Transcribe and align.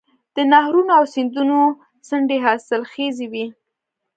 د 0.35 0.37
نهرونو 0.51 0.91
او 0.99 1.03
سیندونو 1.13 1.59
څنډې 2.07 2.37
حاصلخیزې 2.45 3.27
وي. 3.31 3.45